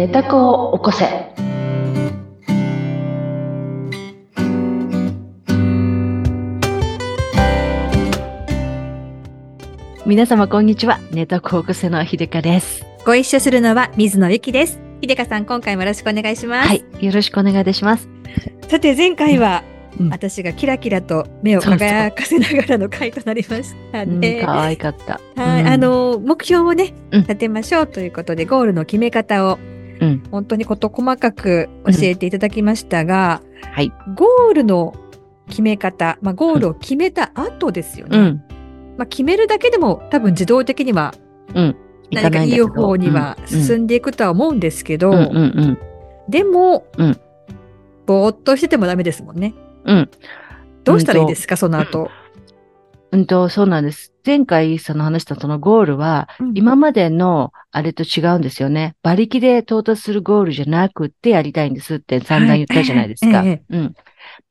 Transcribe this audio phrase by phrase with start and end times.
[0.00, 1.04] 寝た子を起こせ。
[10.06, 10.98] 皆様こんにちは。
[11.10, 12.86] 寝た子を起こせの秀香です。
[13.04, 14.80] ご一緒するのは水野ゆきです。
[15.02, 16.68] 秀香さん、今回もよろしくお願いします。
[16.68, 16.82] はい。
[16.98, 18.08] よろしくお願いいたします。
[18.70, 24.40] さて、前回は、うん私がキラキラと目を輝かせながらの回となりましたうん、ね。
[24.42, 25.20] 可愛かった。
[25.36, 29.58] はい、うんあ、の、目標をね、うん立てましょうということで、ゴールの決め方を、
[30.00, 33.92] うん本当に事細かく教えていただきましたが、はい。
[34.16, 34.94] ゴールの
[35.48, 38.18] 決め方、まあ、ゴールを決めた後ですよね。
[38.18, 38.42] うん。
[38.96, 41.14] まあ、決めるだけでも多分自動的には
[41.54, 41.76] うん。
[42.10, 45.78] 何かいい方にはうん進んでいくとは思うんですけど、うんうんうん。
[46.28, 47.20] でも、うん
[48.06, 49.54] ぼーっとしててもダメですもんね。
[49.84, 50.10] うん。
[50.82, 52.10] どうしたらいいですか、その後。
[53.12, 54.09] うんと、そうなんです。
[54.24, 58.96] 前回その話したそのゴールは、うん今までのあれと違うんですよね。
[59.04, 63.38] 馬力で到達するゴールじゃなくってやりたいんですって散々言ったじゃないですか。
[63.38, 63.94] はいえうん。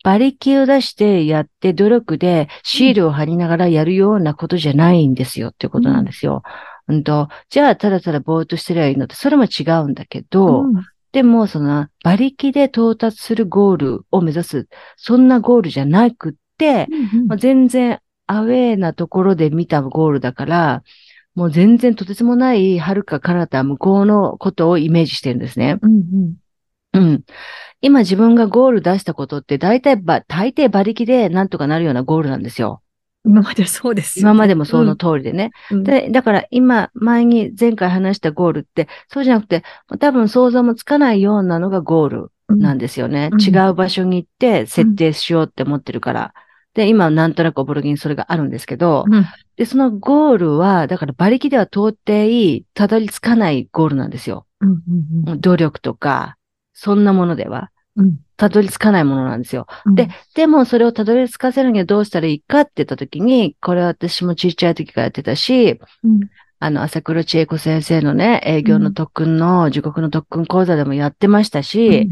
[0.04, 6.44] 馬力を出してやって努力でシールを貼りながらやるようなことじゃないんですよっていうことなんですよ。
[6.88, 16.88] うんと、じゃあただただぼーっとしてりゃいいのって、それも違うんだけど、うんでもその馬力で到達するゴールを目指す、そんなゴールじゃなくって、
[17.28, 18.00] まあ、全然
[18.32, 20.84] アウェーなところで見たゴールだから、
[21.34, 25.80] もう全然とてつもない遥か彼方向こうのことをイメージしてるんですね。
[25.82, 26.34] うんうん
[26.94, 27.24] うん。
[27.82, 32.82] 今自分がゴール出したことって大体ば、大抵馬力でなんとかなるようなゴールなんですよ。
[33.26, 35.52] 今まではそうですよね、今までもその通りでね。
[35.72, 39.64] うん、で、だから今、前に前回話したゴールって、そうじゃなくて、
[40.00, 43.30] 多分想像もつかないようなのがゴールなんですよね。
[43.32, 46.34] うん違う場所に行って設定しようって思ってるから。
[46.74, 49.26] で、今なんとなくおぼろぎにそれがあるんですけど、うん。
[49.56, 54.46] で、そのゴールは、だから馬力では到底たどり着かないゴールなんですよ。
[54.62, 54.82] うん
[55.28, 56.38] うん努力とか、
[56.74, 57.72] そんなものでは。
[57.96, 58.20] うん。
[58.38, 59.68] たどり着かないものなんですよ。
[59.86, 59.96] うん。
[59.96, 66.20] で、でもそれをたどり着かせるにはどうしたらいいかって言ったときに、これは私もちっちゃい時からやってたし、うん。
[66.60, 72.10] あの、朝黒千恵子先生のね、営業の特訓の、地獄の特訓講座でもやってましたし、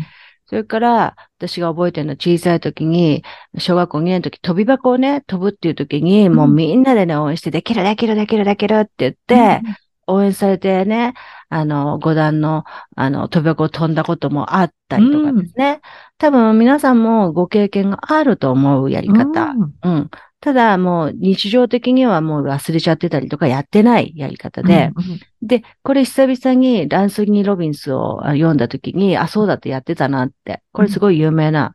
[0.47, 3.23] それから、私が覚えてるのは小さい時に、
[3.59, 9.61] 小学校2年の時、飛び箱をね、飛ぶっていう時に、もうみんなでね、応援して、できる、できる、できる、できるって言って、
[10.07, 11.13] 応援されてね、
[11.49, 12.63] あの、五段の、
[12.95, 15.81] あの、飛び箱を飛んだこともあったりとかですね。
[16.17, 19.53] 多分皆さんもご経験があると思うやり方。
[19.53, 20.09] うんうん。
[20.39, 24.91] ただもう日常的にはもう忘れちゃってたりとかやってないやり方で、
[25.41, 30.61] で、これ久々にランソニー・ロビンスをあ読んだ時に、あ、そうだってやってたなって。
[30.73, 31.73] これすごい有名な、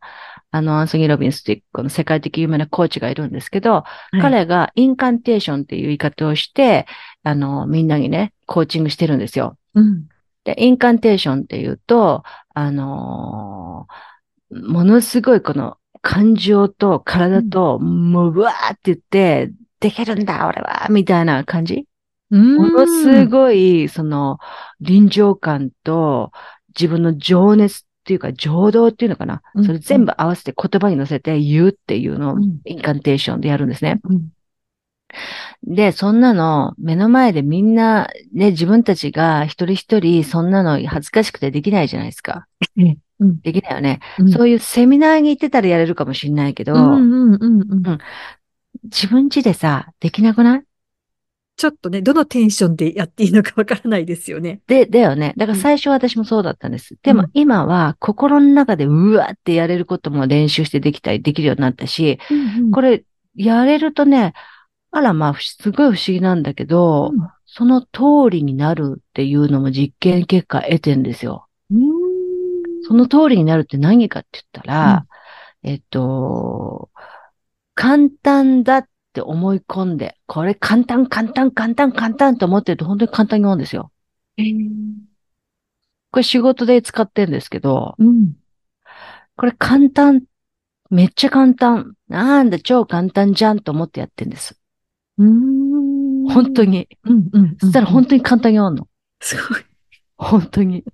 [0.53, 6.87] あの、アンソニー・ロビンスっていうこの世界的有名なコーチがいるんですけど、うん彼がインカンテーションっていう言い方をして、
[7.25, 9.57] あの、みんなにね、コーチングしてるんですよ。
[9.75, 10.09] うん。
[10.45, 12.23] で、インカンテーションっていうと、
[12.55, 14.13] あのー
[14.55, 19.51] ものすごいこの感情と体と、もう、うわーって言って、
[19.81, 21.87] できるんだ、俺は、みたいな感じ？
[22.31, 22.57] うん。
[22.57, 24.37] ものすごい、その、
[24.83, 26.33] 臨場感と、
[26.79, 29.41] 自分の情熱っていうか、情動っていうのかな？
[29.55, 29.65] うん。
[29.65, 32.61] それ全部合わせて言葉に乗せて言うっていうのをうん。
[32.67, 34.01] インカンテーションでやるんですね。
[34.05, 34.29] うん
[35.65, 42.47] で、そんなの、目の前でみんな、ね、自分たちが一人一人、そんなの恥ずかしくてできないじゃないですか。
[42.77, 42.99] うん
[43.43, 44.01] できないよね。
[44.19, 47.99] うんそういうセミナーに行ってたらやれるかもしれないけど、うんうんうんうん
[48.85, 50.63] 自分家でさ、できなくない？
[51.57, 54.61] ちょっとね、どのテンションでやっていいのかわからないですよね。
[54.67, 55.35] で、だよね。
[55.37, 56.97] だから最初は私もそうだったんです。
[57.03, 62.19] でも今は心の中でうわってやれることも練習してできたりできるようになったし、
[62.73, 63.05] これ、れ
[63.37, 64.33] やれるとね、
[64.93, 71.49] あらまあ、すごい不思議なんだけど、うんその通りになるっていうのも実験結果得てんですよ。
[72.89, 75.07] その通りになるって何かって言ったら、
[75.63, 76.89] えっと、
[77.75, 83.93] 簡単だって思い込んで、これ簡単、簡単、簡単、簡単と思ってると本当に簡単に思うんですよ。
[86.11, 88.33] これ仕事で使ってんですけど、うん
[89.37, 90.23] これ簡単、
[90.89, 91.95] めっちゃ簡単。
[92.09, 94.62] なんだ、超簡単じゃんと思ってやってんです。
[95.23, 96.89] うん本当に。
[97.05, 98.89] うんうんそしたら本当に簡単に終わんの。
[99.21, 99.63] すごい。
[100.17, 100.85] 本当に。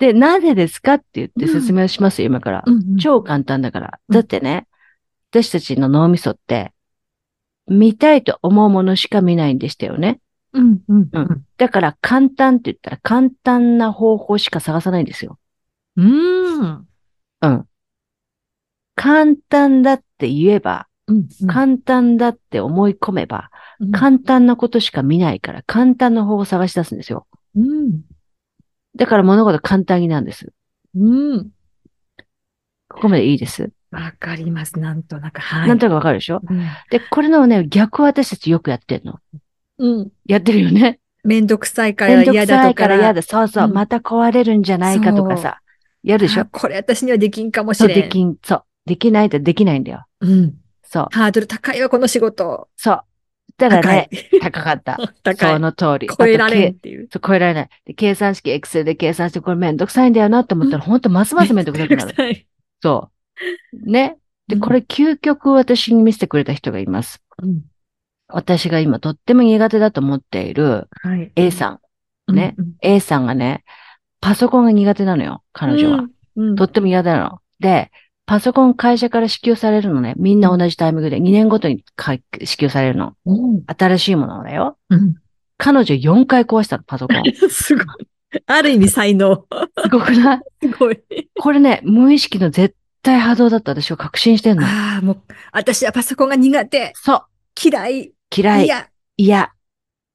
[0.00, 2.64] で、なぜですかって言って説明しますよ、今から。
[3.00, 4.00] 超簡単だから。
[4.08, 4.66] うんだってね、
[5.30, 6.72] 私たちの脳みそって、
[7.68, 10.20] 見たいと思うものしか見ないんでしたよね。
[10.52, 15.38] うんうんうんだから簡単って言ったら簡単な方法しか探さないんですよ。
[15.96, 16.88] うん
[17.42, 17.66] うん。
[18.96, 20.89] 簡単だって言えば、うん
[21.46, 27.26] 簡単だって思い込めば、うん簡単なことしか見ないから、簡単な方法を探し出すんですよ。
[27.56, 28.02] うん
[28.96, 30.52] だから物事簡単になんです。
[30.96, 31.50] うん。
[32.88, 33.70] ここまでいいです。
[33.92, 34.78] わかります。
[34.78, 35.40] なんとなく。
[35.40, 35.68] はい。
[35.68, 36.40] なんとなくわかるでしょ？
[36.46, 36.66] うん。
[36.90, 39.20] で、これのね、逆を私たちよくやってんの。
[39.78, 40.10] うん。
[40.26, 40.98] やってるよね。
[41.24, 42.62] めんどくさいからめんどく嫌だとか。
[42.64, 43.22] さいから嫌だ。
[43.22, 45.60] そうそう、うんまた壊れるんじゃないかとかさ。
[46.02, 46.42] やるでしょ？
[46.42, 48.00] あこれ私にはできんかもしそう、れん。
[48.02, 48.64] できん、そう。
[48.86, 50.04] できないとできないんだよ。
[50.20, 50.54] うん。
[50.90, 51.06] そう。
[51.12, 52.68] ハードル高いわ、この仕事。
[52.76, 53.00] そう。
[53.56, 54.10] だからね、。
[54.40, 54.98] 高かった。
[55.22, 55.58] 高いそ。
[55.60, 56.08] の通り。
[56.08, 57.06] 超えられんっていう。
[57.06, 57.68] けそう超えられない。
[57.84, 62.14] で、計算式、エクセルで計算して、これめんどくさいんだよなって思ったら、 ほんとますますめんどくさくなる。
[62.16, 62.44] はい。
[62.82, 63.10] そ
[63.76, 63.90] う。
[63.90, 64.16] ね。
[64.48, 67.22] で、うんこれ究極私に見せてくれた人がいます。
[67.40, 67.62] うん
[68.32, 71.32] 私が今とっても苦手だと思っているはい。
[71.34, 71.80] A さ
[72.28, 72.32] ん。
[72.32, 72.72] ねうん。
[72.80, 73.64] A さんがね、
[74.20, 76.06] パソコンが苦手なのよ、彼女は。
[76.36, 76.56] うん。
[76.56, 77.40] とっても苦手なの。
[77.58, 77.90] で、
[78.30, 80.14] パソコン会社から支給されるのね。
[80.16, 83.16] みんな同じタイミングで2年ごとにか支給されるの。
[83.26, 83.64] うん。
[83.66, 84.78] 新しいものだよ。
[84.88, 85.16] うん。
[85.56, 87.24] 彼女4回壊したの、パソコン。
[87.50, 87.86] すごい。
[88.46, 89.44] ある意味才能。
[89.82, 90.40] すごくない？
[90.62, 91.00] すごい。
[91.40, 94.64] これね、無意識の絶対波動だった私は確信してんの。
[94.64, 96.92] ああ、もう、私はパソコンが苦手。
[96.94, 97.22] そう。
[97.60, 98.12] 嫌い。
[98.32, 98.64] 嫌い。
[98.66, 98.86] いや、
[99.16, 99.50] いや。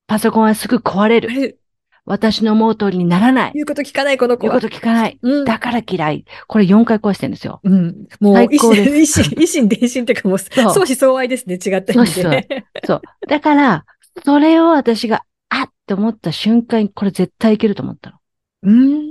[0.08, 1.60] パソコンはすぐ壊れる。
[2.06, 3.52] 私の思う通りにならない。
[3.56, 4.54] 言うこと聞かないこの子は。
[4.54, 5.20] 言うこと聞かない。
[5.22, 5.46] うん。
[5.46, 6.26] だから嫌い。
[6.48, 7.62] これ4回壊してるんですよ。
[7.64, 8.08] うん。
[8.20, 11.56] もう、最高です一心、一心伝心っていうかもう、相思相愛ですね。
[11.56, 12.66] 違った意味相思で。
[12.86, 13.02] そう。
[13.28, 13.86] だから、
[14.24, 18.18] それを私が、あっって思った瞬間に、これ絶対いけると思ったの。
[18.64, 19.02] うん。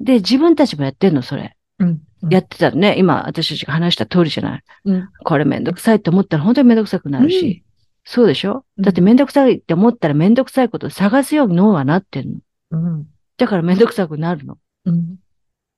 [0.00, 1.56] で、自分たちもやってんの、それ。
[1.80, 2.00] うん。
[2.30, 2.96] やってたのね。
[2.98, 4.62] 今、私たちが話した通りじゃない。
[4.84, 5.08] うん。
[5.24, 7.64] これめんどくさいって思ったら本当にめんどくさくなるし。
[8.10, 8.64] そうでしょ？
[8.78, 12.38] うんだってめんどくさいって思ったらめんどくさいことを探すように脳はなってんの。
[12.70, 13.06] うん。
[13.36, 14.56] だからめんどくさくなるの。
[14.86, 15.16] うん。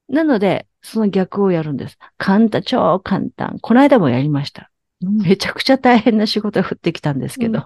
[0.09, 1.99] なので、その逆をやるんです。
[2.19, 3.59] 簡単、超簡単。
[3.61, 4.71] この間もやりました。
[5.00, 7.65] めちゃくちゃ大変な仕事が降ってきたんですけど、うん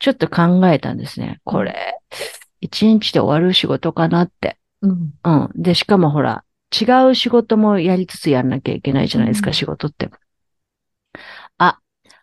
[0.00, 1.40] ちょっと考えたんですね。
[1.42, 1.96] これ、
[2.60, 4.56] 一日で終わる仕事かなって。
[4.80, 5.12] うん。
[5.24, 5.50] うん。
[5.56, 10.08] で、しかもほら、違う仕事もやりつつやんなきゃいけないじゃないですか、うん仕事って。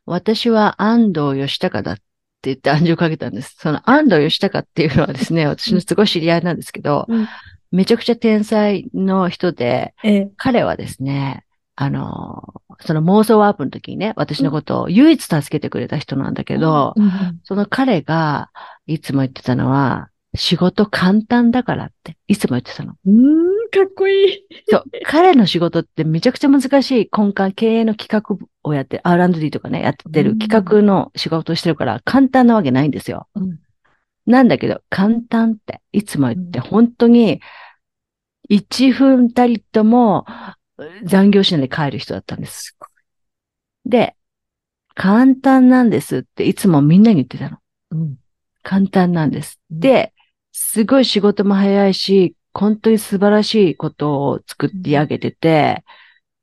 [0.06, 2.02] あ、私は安藤義孝だって
[2.44, 3.56] 言って暗示をかけたんです。
[3.58, 7.28] その安藤義孝っていうのはですね、私のすごい知り合いなんですけど、うん。
[7.72, 10.32] めちゃくちゃ天才の人で、ええ。
[10.38, 17.40] 彼はですね、あの、その妄想ワープの時にね、私のことを唯一助けてくれた人なんだけど、うん。
[17.44, 18.50] その彼が
[18.88, 22.96] いつも言ってたのは、仕事簡単だからって、いつも言ってたの。
[23.06, 23.26] うん。
[23.26, 24.48] うん、かっこいい。
[24.70, 33.28] そう、彼の仕事ってめちゃくちゃ難しい根幹、経営の企画をやって、R&D とかね、やってうんる企画の仕事をしてるから、簡単なわけないんですよ。
[33.36, 33.60] うん
[34.28, 37.42] なんだけど、簡単っていつも言って、うん本当に、
[38.50, 40.26] 一分たりとも
[41.04, 42.76] 残業しないで帰る人だったんです。
[43.86, 44.16] で、
[44.96, 47.58] 簡単なんですっていつもみんなに言ってたの。
[47.92, 48.16] うん。
[48.64, 49.60] 簡単なんです。
[49.72, 50.14] うんで、
[50.58, 55.84] すごい仕事も早いし、本当に素晴らしいことを作って上げてて、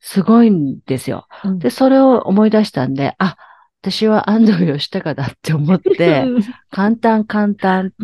[0.00, 1.26] すごいんですよ。
[1.44, 3.38] うんで、それを思い出したんで、あ、
[3.81, 6.26] 私は安藤義孝だって思って、
[6.70, 7.94] 簡単簡単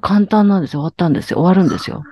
[0.00, 0.80] 簡単なんですよ。
[0.80, 1.38] 終わったんですよ。
[1.38, 2.02] 終わるんですよ。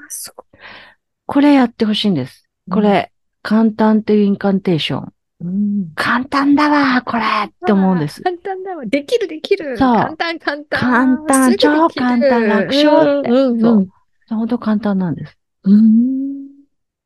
[1.27, 2.49] これやってほしいんです。
[2.71, 3.11] これ、
[3.43, 5.13] 簡単っていうインカンテーション。
[5.45, 5.93] うん。
[5.95, 8.23] 簡単だわ、これって思うんです。
[8.23, 8.87] 簡単だわ。
[8.87, 9.77] できる、できる。
[9.77, 10.81] そう簡単、簡単。
[10.81, 13.89] 簡単超簡単楽勝ってうんうんそう
[14.29, 15.37] 本当簡単なんです。
[15.65, 16.49] うん。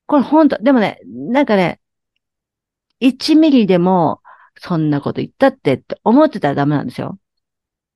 [0.06, 1.80] これ本当、でもね、なんかね、
[3.00, 4.20] 1ミリでも、
[4.60, 7.18] そんなこと言ったってって思ってたらダメなんですよ。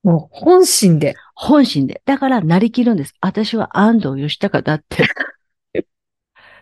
[0.02, 1.14] もう本心で。
[1.34, 2.02] 本心で。
[2.04, 3.14] だから、なりきるんです。
[3.20, 5.04] 私は安藤義孝だって。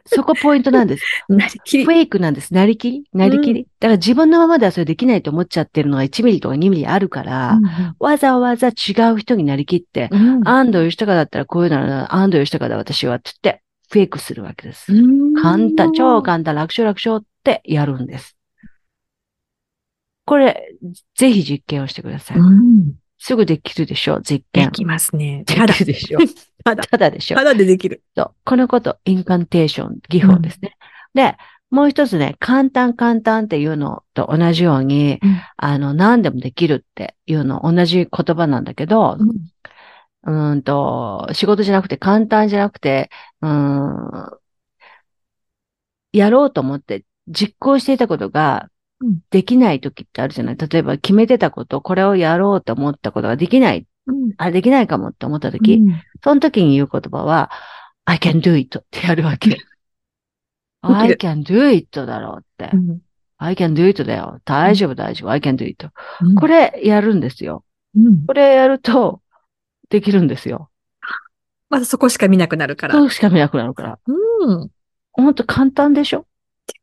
[0.07, 1.05] そこポイントなんです。
[1.29, 1.91] なりきりフ。
[1.93, 2.53] ェイクなんです。
[2.55, 3.05] なりきり？
[3.13, 7.59] なりきり、だから自分のままではそれできないと思っちゃってるのが1ミリとか2ミリあるから、
[7.99, 14.93] わざわざ違う人になりきって、うん安藤義孝だったらこういうのな安藤義孝だ私はって言って、フェイクするわけです。
[14.93, 18.37] うん簡単、超簡単、楽勝楽勝ってやるんです。
[20.27, 20.77] これ、
[21.17, 22.39] ぜひ実験をしてください。
[22.39, 24.71] うんすぐできるでしょ、実で験。
[24.71, 25.45] きますね。
[25.47, 26.19] でただき、るでしょ。
[26.65, 27.45] ただ、 ただでしょた。
[27.45, 28.03] だでできる。
[28.17, 28.35] そう。
[28.45, 30.77] このこと、インカンテーション、技法ですね。
[31.15, 31.37] で、
[31.71, 39.19] もう一つね、簡単簡単っていうのと同じように、うんあの、何でもできるっていうの、同じ言葉なんだけど、
[40.25, 43.11] うーんと、仕事じゃなくて、簡単じゃなくて、
[43.43, 44.39] うーん、
[46.13, 48.71] やろうと思って実行していたことがうん
[49.31, 50.57] できない時ってあるじゃない？
[50.57, 53.87] 例えば決めてたこと、これをやろうと思ったことができない。
[54.07, 57.51] うんあ、できないかもって思った時、うんその時に言う言葉は、
[58.05, 59.57] I can do it ってやるわけ。
[60.83, 62.71] I can do it だろうって。
[62.75, 63.01] うん。
[63.39, 64.41] I can do it だよ。
[64.45, 65.31] 大丈夫大丈夫。
[65.31, 65.89] I can do it.
[66.23, 67.65] うんこれやるんですよ。
[67.97, 69.23] うんこれやると
[69.89, 70.69] できるんですよ。
[71.71, 72.95] まずそこしか見なくなるから。
[72.95, 73.99] そうしか見なくなるから。
[74.07, 74.71] うん。
[75.13, 76.27] ほんと簡単でしょ？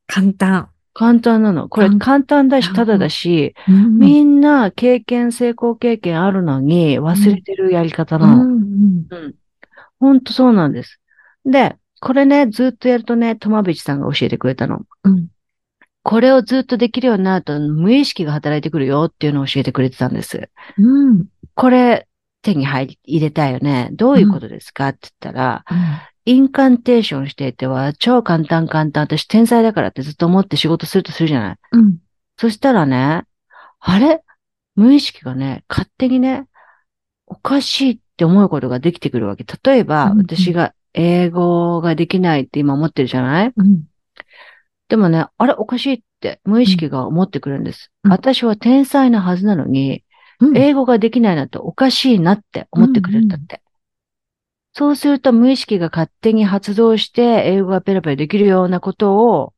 [0.07, 0.69] 簡単。
[0.97, 1.69] 簡単なの。
[1.69, 8.43] これ簡簡単だし、うんただだし、うんみんな経験、成功経験あるのに忘れてるやり方なの。
[8.43, 9.35] うんうんうん。
[9.99, 10.99] ほんとそうなんです。
[11.45, 14.85] で、これね、ずっとやるとね、トマビチさんが教えてくれたの。
[15.03, 15.27] うん
[16.03, 20.49] これをずっとできるようになると無意識が働いてくるよっていうのを教えてくれてたんです。
[20.77, 22.07] うんこれ
[22.41, 23.89] 手に入り入れたいよね。
[23.91, 24.87] どういうことですか？
[24.87, 25.77] って言ったら、うん
[26.29, 29.03] インカンテーションしていては超簡単簡単。
[29.03, 31.57] 私天才だからってずっと思って仕事するとするじゃない。
[31.71, 31.97] うん
[32.39, 33.23] そしたらね、
[33.79, 34.21] あれ？
[34.75, 36.45] 無意識がね、勝手にね、
[37.25, 39.45] おかしいって思うことができてくるわけ。
[39.63, 43.53] 例えば、うんうん私が英語ができないって今思ってるじゃない？
[43.55, 43.83] うん
[44.89, 45.53] でもね、あれ？
[45.53, 47.91] おかしいって無意識が思ってくるんです。
[48.03, 50.03] うん私は天才なはずなのに、
[50.41, 53.61] うん英語ができないなんておかしいなって思ってくれるんだって。
[54.77, 59.53] そうすると無意識が勝手に発動して英語がペラペラできるようなことを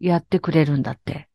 [0.00, 1.28] やってくれるんだって。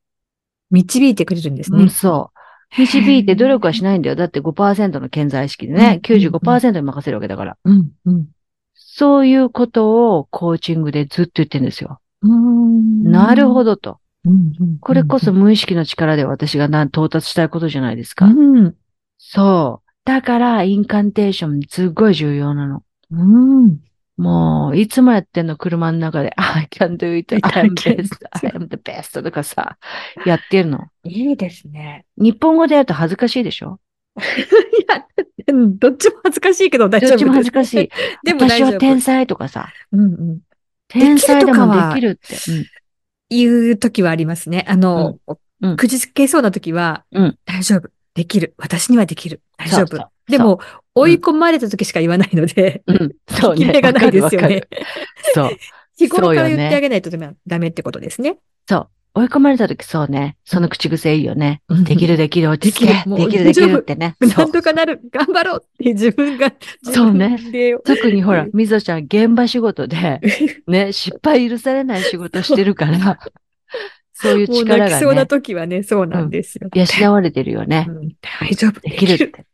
[0.71, 1.89] 導いてくれるんですうん、ね。
[1.89, 2.31] そ
[2.77, 2.81] う。
[2.81, 4.17] 導いて努力はしないんだよ。
[4.17, 7.57] だって5%の健在意識でね、うん95%に任せるわけだから。
[7.63, 8.27] うんうん
[8.73, 12.01] そういうことをコーチングでずっと言ってるんですよ。
[12.23, 13.99] うんなるほどと。
[14.81, 18.25] これこそ無意識の力で私がな到達したいことじゃないですか。
[18.25, 18.75] うん
[19.17, 19.90] そう。
[20.05, 22.83] だから、インカンテーションすっごい重要なの。
[23.11, 23.79] うん
[24.17, 29.77] もう、いつもやってんの、車の中で、 I can do it, I I'm can best, I am the best とかさ、
[30.25, 30.87] やってるの。
[31.03, 32.05] いいですね。
[32.17, 33.79] 日本語でやると恥ずかしいでしょ？
[34.19, 34.21] い
[34.87, 35.05] や、
[35.47, 37.11] うんどっちも恥ずかしいけど大丈夫です。
[37.11, 37.89] どっちも恥ずかしい。
[38.23, 38.41] でも。
[38.41, 40.39] 私は天才とかさ、うんうん。
[40.87, 42.35] 天才でもできるって。
[42.51, 42.65] うん
[43.33, 44.65] 言う時はありますね。
[44.67, 45.17] あの、
[45.61, 47.89] うんくじつけそうな時は、うん大丈夫。
[48.13, 48.53] できる。
[48.57, 49.41] 私にはできる。
[49.57, 49.87] 大丈夫。
[49.87, 50.59] そうそうでも、
[50.95, 53.11] 追い込まれた時しか言わないので、うん。
[53.29, 54.63] そうがないですよね
[55.33, 55.49] そう。
[55.97, 57.11] 日頃から言ってあげないと
[57.47, 58.37] ダメってことですね。
[58.67, 58.87] そう。
[59.13, 60.37] 追い込まれた時そうね。
[60.45, 61.61] その口癖いいよね。
[61.67, 62.93] うんできるできる落ち着け。
[62.93, 64.15] できるできるできるってね。
[64.21, 64.45] そな。
[64.45, 65.01] うんとかなる。
[65.11, 67.37] 頑張ろうって自分が、そうね
[67.83, 70.21] 特にほらうん、みぞちゃん現場仕事で、
[70.67, 73.19] ね、失敗許されない仕事してるから、
[74.21, 76.69] そういう力が泣きそうなね、時はね、そうなんですよ。
[76.73, 77.85] 養われてるよね。
[77.89, 78.11] うん
[78.41, 78.79] 大丈夫。
[78.81, 79.45] できるって。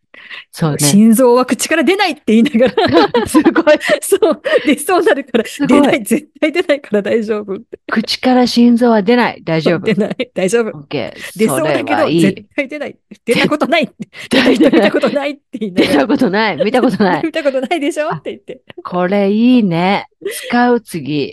[0.52, 0.78] そうね。
[0.80, 3.64] 心臓は口から出ないって言いながら、 すごい。
[4.02, 7.58] そう、出そうなるから、出ない、絶対出ないから大丈夫。
[7.90, 9.42] 口から心臓は出ない。
[9.44, 9.94] 大丈夫出。
[9.94, 10.86] ない、大丈夫。
[10.90, 11.14] 出
[11.48, 12.44] そうだけど、絶。
[12.56, 12.98] 対出ない。
[13.26, 13.90] 出たことない。
[14.30, 16.08] 出ない出たことないって言いな出たがら。
[16.08, 16.58] ことない。
[16.58, 17.24] 見たことない。
[17.26, 18.10] 見たことないでしょ？
[18.10, 18.62] って言って。
[18.84, 20.08] これいいね。
[20.50, 21.32] 使う次。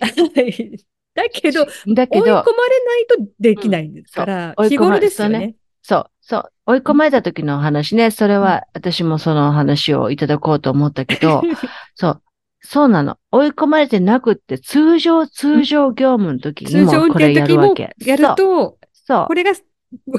[1.17, 5.55] はいだけど、だけど追い込まれ、ないとできないんですから、うん日頃ですよね。
[5.83, 6.53] そう、そう。
[6.67, 8.11] 追い込まれた時の話ね。
[8.11, 11.43] それは、私もその話をいただこうと思ったけど、
[11.95, 12.23] そう。
[12.63, 13.19] そうなの。
[13.31, 17.95] 追い込まれてなくって、通常、通常業務の時にもこれやるわけ。
[17.99, 19.27] やると、そう。
[19.27, 19.55] これが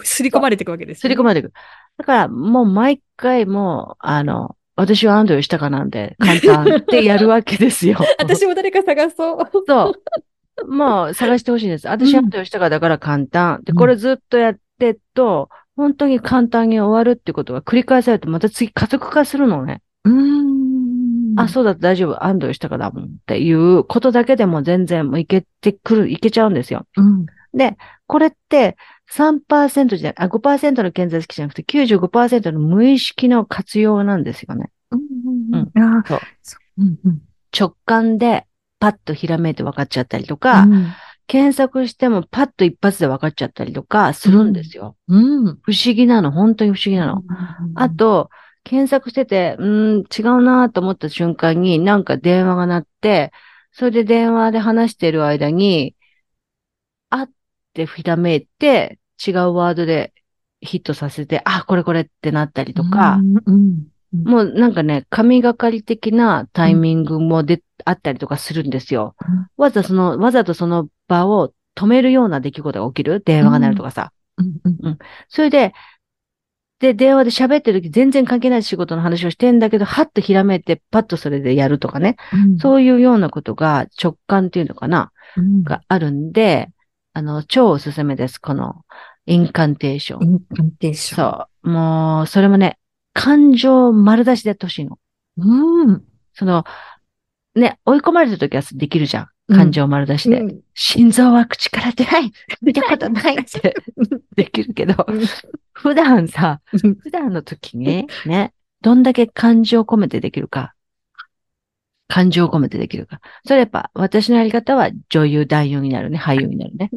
[0.03, 1.01] すり込まれていくわけですよね。
[1.01, 1.53] すり込まれてくる。
[1.97, 7.97] だから、もう毎回もう、あの、私はアンドロイドしたかなんで、簡単ってやるわけですよ。
[8.19, 9.49] 私も誰か探そう。
[9.65, 9.93] そう。
[10.67, 11.87] もう探してほしいんです。
[11.87, 13.61] 私うんアンドロイドしたからだから簡単。
[13.63, 19.81] で、うんこれずっとやってると、本当に簡単に終わるってことが繰り返されて、また次加速化するのね。
[20.05, 22.23] うーんあ、そうだ、大丈夫。
[22.23, 26.85] アンドロイドしたからだもんっていうことだけでも全然もういけてくる、いけちゃうんですよ。
[26.95, 27.25] うん。
[27.53, 28.77] で、これって
[29.11, 34.69] 3%じゃ、あ、5%の健在意識じゃなくて95%の無意識の活用なんですよね。
[34.91, 34.99] うん
[35.53, 37.21] うんうんあそうそううんうん
[37.57, 38.45] 直感で
[38.85, 40.93] パッとひらめいて分かっちゃったりとか、うん。
[41.25, 44.95] 検索してもパッと一発で分かっちゃったりとかするんですよ。
[45.07, 45.45] うん。
[45.63, 47.23] 不思議なの、本当に不思議なの。
[47.73, 48.29] あ、と、
[48.63, 53.31] 検索してて、うーん、違うなと思った瞬間になんか電話が鳴って、
[53.71, 55.95] それで電話で話してる間に、
[57.09, 57.29] あっ
[57.73, 60.13] てひらめいて、違うワードで
[60.61, 63.37] ヒットさせて、あ、これこれってなったりとか、うん。
[63.47, 69.15] うんもうなんかね、神がかり的なタイミングもで、あったりとかするんですよ。
[69.27, 74.11] うんわざその、わざとその場を止めるような出来事が起きる電話が鳴るとかさ。
[74.37, 74.97] うんうん
[75.29, 75.73] それで、
[76.79, 82.17] で、電話で喋ってる時全然関係ない仕事の話をしてんだけど、はっとひらめいて、パッとそれでやるとかね。
[82.33, 86.69] うんそういうようなことが直感っていうのかなうんがあるんで、
[87.13, 88.39] あの、超おすすめです。
[88.39, 88.81] この、
[89.25, 91.31] incantation。incantation。
[91.31, 91.69] そう。
[91.69, 92.77] もう、それもね、
[93.15, 94.99] 感情丸出しでやってほしいの。
[95.37, 96.03] うん。
[96.33, 96.65] その、
[97.55, 99.23] ね、追い込まれた時はできるじゃん。
[99.23, 100.41] うん感情丸出しで。
[100.41, 102.31] うん心臓は口から出ない
[102.61, 103.75] 見たことないって
[104.35, 105.21] できるけどうん、
[105.71, 110.73] 普段さ、うん普段の時にね、どんだけ感情込めてできるか。
[112.07, 113.21] 感情を込めてできるから。
[113.45, 116.19] それやっぱ、私のやり方は女優、男優になるね。
[116.19, 116.91] 俳優になるね。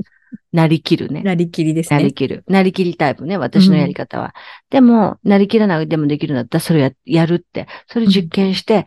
[0.58, 1.22] なりきるね。
[1.22, 1.98] なりきりですね。
[1.98, 2.42] なりきる。
[2.48, 3.36] なりきりタイプね。
[3.36, 4.34] 私のやり方は。
[4.70, 7.68] でも、なりきらないでもできるんだったら、それややるって。
[7.86, 8.84] それ実験して、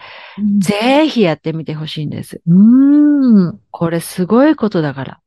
[0.59, 2.41] ぜひやってみてほしいんです。
[2.45, 3.47] うん。
[3.47, 5.19] うんこれすごいことだから。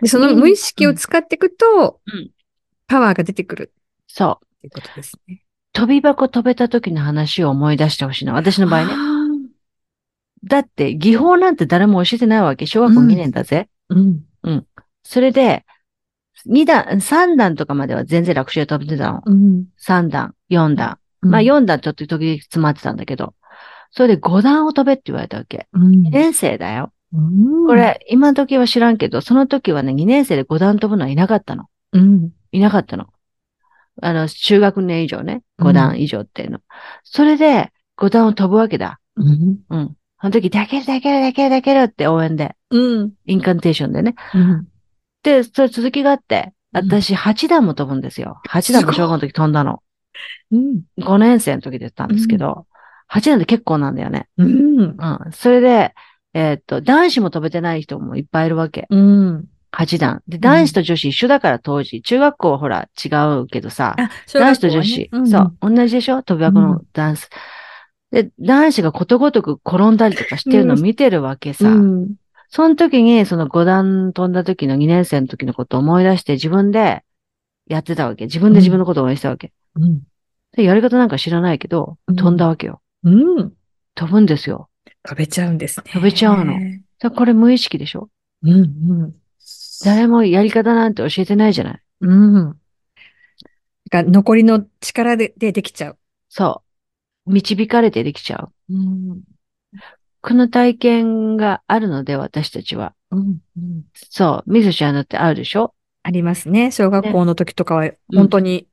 [0.00, 2.30] で、その無意識を使っていくと、うん
[2.86, 3.72] パワーが出てくる
[4.08, 4.44] そう。
[4.44, 5.42] っていうことですね。
[5.72, 8.34] 飛び箱飛べた時の話を思い出してほしいの。
[8.34, 8.92] 私の場合ね。
[10.44, 12.66] だって、技法なんて誰も教えてないわけ。
[12.66, 13.68] 小学校うん2年だぜ。
[13.90, 14.22] うん。
[15.02, 15.64] それで、
[16.46, 19.22] 2段、3段とかまでは全然楽勝で飛べてたの。
[19.24, 19.64] うん。
[19.78, 20.98] 3段、4段。
[21.20, 23.34] まあ4段ちょっと時々詰まってたんだけど。
[23.90, 25.68] それで5段を飛べって言われたわけ。
[25.72, 25.90] うん。
[26.06, 26.92] 2年生だよ。
[27.12, 31.66] うんこ、れ、今の時は知らんけど、その時はね、2年生で5段飛ぶのはいなかったの。
[31.92, 32.30] うん。
[32.52, 33.06] いなかったの。
[34.00, 35.42] あの、中学年以上ね。
[35.58, 36.60] うん5段以上っていうの。
[37.02, 39.00] それで、5段を飛ぶわけだ。
[39.16, 39.58] うん。
[39.68, 39.96] うん。
[40.20, 43.12] その時、でける、でける、でける、でけるって応援で、うん。
[43.26, 44.14] インカンテーションでね。
[44.34, 44.68] うん。
[45.22, 48.40] で、それ続きがあって、うん私8段も飛ぶんですよ。
[48.48, 49.82] 8段も小学校の時飛んだの。
[50.52, 50.82] うん。
[51.00, 52.66] 5年生の時でったんですけど、
[53.10, 54.28] 8段って結構なんだよね。
[54.38, 54.80] うん。
[54.80, 55.18] うん。
[55.32, 55.94] それで、
[56.32, 58.86] えーっと、男子も飛べてない人もいっぱいいるわけ。
[58.88, 59.46] うん。
[59.72, 60.22] 8段。
[60.28, 62.02] で、男子と女子一緒だから当時。
[62.02, 63.08] 中学校はほら違
[63.40, 63.96] うけどさ。
[63.98, 65.10] あ、男子と女子。
[65.26, 65.56] そう。
[65.60, 66.22] 同じでしょ？
[66.22, 67.30] 飛び箱のダンス。
[68.12, 71.68] で、男子がことごとく転んだりとかしてるのを見てるわけさ。
[71.68, 72.14] うん。
[72.50, 77.04] その時に、その5段飛んだ時の2年生の時のことを思い出して自分で
[77.66, 78.24] やってたわけ。
[78.24, 79.52] 自分で自分のことを応援したわけ。
[79.76, 80.02] うん。
[80.52, 82.82] でやり方なんか知らないけど、うん飛んだわけよ。
[83.04, 83.10] う
[83.42, 83.52] ん。
[83.94, 84.68] 飛ぶんですよ。
[85.04, 85.90] 飛べちゃうんですね。
[85.92, 86.54] 飛べちゃうの
[87.14, 88.10] これ無意識でしょ
[88.42, 89.14] うん。
[89.84, 91.80] 誰もやり方なんて教えてないじゃない。
[92.00, 92.56] うん。
[93.92, 95.98] 残りの力ででできちゃう。
[96.28, 96.62] そ
[97.26, 97.32] う。
[97.32, 98.74] 導かれてできちゃう。
[98.74, 99.22] うん。
[100.22, 102.94] この体験があるので、私たちは。
[103.10, 103.18] うん。
[103.56, 104.52] うんそう。
[104.52, 105.74] ミスちゃんだってあるでしょ？
[106.02, 106.70] ありますね。
[106.70, 108.66] 小学校の時とかは、本当に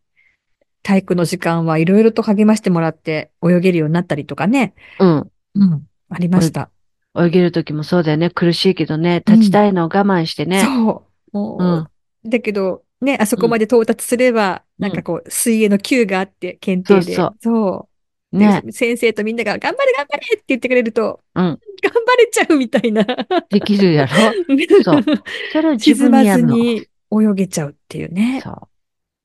[0.84, 4.74] 体育の時間はいろいろと励ましてもらって泳げるようになったりとかね。
[5.00, 5.32] うん。
[5.56, 5.88] うん。
[6.10, 6.70] ありました。
[7.18, 8.30] 泳げる時もそうだよね。
[8.30, 9.24] 苦しいけどね。
[9.26, 10.62] 立ちたいのを我慢してね。
[10.62, 11.38] そう。
[11.38, 12.30] もううん。
[12.30, 17.16] だけど、ね、あそこまで到達すれば、うんなんかこう、水泳の級があって、検定で。
[17.16, 17.97] そうそう
[18.32, 18.62] ね。
[18.64, 21.44] で先生とみんなが、頑張れ頑張れって言ってくれると、うん。
[21.44, 23.06] 頑張れちゃうみたいな。
[23.50, 24.14] できるやろ？
[24.84, 25.04] そう。
[25.52, 26.56] それを自沈まず分にやるの。
[26.56, 26.88] に
[27.32, 28.42] 泳げちゃうっていうね。
[28.44, 28.70] そ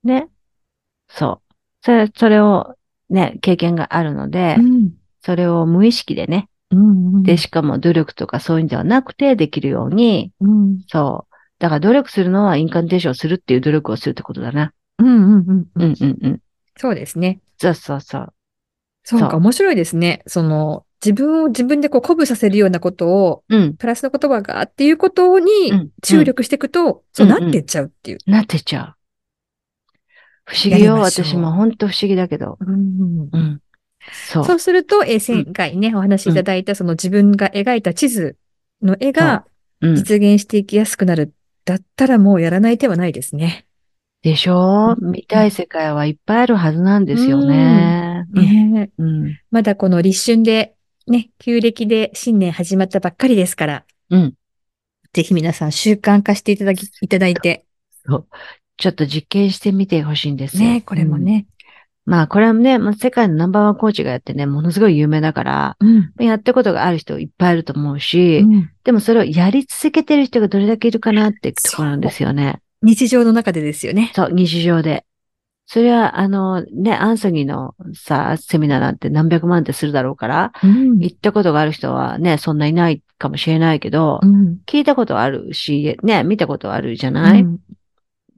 [0.04, 0.06] う。
[0.06, 0.28] ね。
[1.08, 1.54] そう。
[1.82, 2.76] それ、それを
[3.10, 4.92] ね、経験があるので、うん。
[5.24, 6.48] それを無意識でね。
[6.70, 11.34] うんうんで、しかも努力とかそういうんではなくてできるように、うんそう。
[11.58, 14.72] だから努力するのはインカンテーションするっていう努力をするってことだな。
[14.98, 16.40] うんうんうんううんんうんうん。
[16.76, 17.40] そうですね。
[17.58, 18.32] そうそうそう。
[19.04, 20.22] そうか、面白いですね。
[20.26, 23.76] その、自分を自分でこう鼓舞させるようなことを、うん。
[23.76, 28.18] プラスの言葉があっていうことにうん注力していくと、そうなってっちゃうっていう。
[28.26, 28.94] なってっちゃう。
[30.44, 30.94] 不思議よ。
[30.94, 32.56] 私も本当不思議だけど。
[32.60, 33.60] うんうん。
[34.28, 34.44] そう。
[34.44, 38.36] そうすると、えー前回ね、お話しいただいたその自分が描いた地図
[38.80, 39.44] の絵が
[39.80, 39.96] うん。
[39.96, 41.34] 実現していきやすくなる。
[41.64, 43.66] だったらもうやらない手はないですね。
[44.22, 44.96] でしょ？
[45.00, 48.24] うん見たい世界はいっぱいあるはずなんですよね。
[48.32, 49.38] ねえうん。
[49.50, 50.74] まだこの立春で、
[51.06, 54.34] ね、旧暦で新年始まったばっかりですから、うん。
[55.12, 57.66] ぜひ皆さん習慣化していただき、いただいて、
[58.06, 58.26] そう。
[58.78, 60.68] ちょっと実験してみてほしいんですよ。
[60.68, 61.46] ね、これもね。
[62.04, 66.12] まあ、これはね、まあ、世界のナンバーワンコーチがやってね、ものすごい有名だから、うん。
[66.18, 72.60] やったことがある人いっぱいいると思うし、うんでもそれをやり続けてる人がどれだけいるかなっていうところなんですよね。
[72.82, 74.12] 日常の中でですよね。
[74.14, 75.04] そう、日常で。
[75.66, 87.58] それは、あの、ね、アンソニーのさ、セミナーなんて何百万ってするだろうから、うん行ったことがある人はね、そんないないかもしれないけど、うん聞いたことあるし、ね、見たことあるじゃない、うん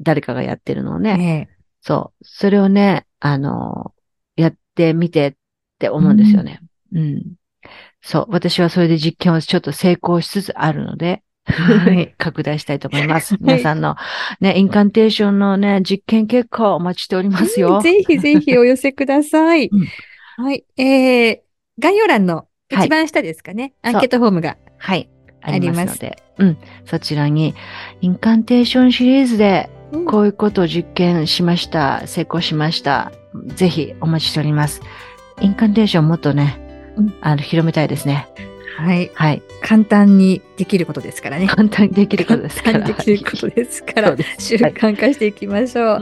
[0.01, 1.17] 誰かがやってるのをね。
[1.17, 1.49] ね
[1.81, 2.25] そう。
[2.25, 3.95] それをね、あの、
[4.37, 5.35] やってみてっ
[5.79, 6.61] て思うんですよね。
[6.93, 7.23] うん。
[8.03, 8.27] そう。
[8.29, 13.35] 私はそれで実験をちょっと成功しつつあるので、はい拡大したいと思います。
[13.35, 13.97] はい皆さんの
[14.41, 17.81] ね、インカンテーションのね、実験結果をお待ちしておりますよ。
[17.81, 20.45] ぜひぜひお寄せくださいうん。
[20.45, 20.65] はい。
[20.77, 21.39] えー、
[21.79, 23.75] 概要欄のはい一番下ですかね。
[23.85, 24.57] そうアンケートフォームが。
[24.79, 25.09] はい。
[25.43, 26.23] ありますので。
[26.39, 26.59] うん。
[26.87, 27.55] そちらに、
[28.01, 29.69] incantation シリーズで、
[30.07, 32.07] こういうことを実験しました。
[32.07, 33.13] 成功しました。
[33.49, 34.81] ぜひお待ちしております。
[35.41, 36.59] incantation もっとね、
[36.97, 38.29] うんあの、広めたいですね。
[38.77, 39.11] はい。
[39.15, 39.43] はい。
[39.63, 41.47] 簡単にできることですからね。
[41.47, 42.81] 簡単にできることですから。
[42.81, 46.01] 簡単にできることですから習慣化していきましょう。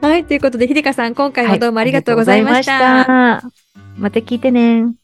[0.00, 0.24] はい。
[0.24, 2.66] ということで、ひでかさん、今回もどうもありがとうございまざいまし。
[2.66, 3.50] したた。
[3.96, 5.03] また聞いてね。